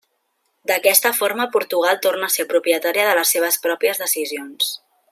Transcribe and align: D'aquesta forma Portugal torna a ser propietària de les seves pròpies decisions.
D'aquesta 0.71 1.11
forma 1.17 1.47
Portugal 1.57 1.99
torna 2.05 2.31
a 2.31 2.35
ser 2.37 2.47
propietària 2.55 3.07
de 3.11 3.15
les 3.21 3.35
seves 3.37 3.63
pròpies 3.67 4.03
decisions. 4.07 4.77